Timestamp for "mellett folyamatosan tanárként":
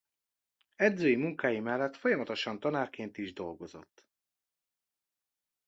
1.59-3.17